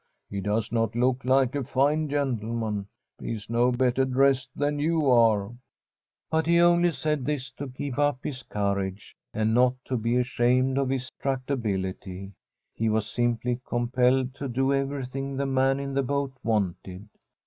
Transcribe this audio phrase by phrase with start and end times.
[0.31, 2.87] He does not look like a fine frentleman.
[3.21, 5.59] fte is no better dressed than Toaare.* The Fisherman's RING
[6.31, 10.79] But he only said this to keep up his courage, and not to be ashamed
[10.79, 12.31] of his tractability.
[12.73, 17.07] He was simply compelled to do everything the man in the boat wanted.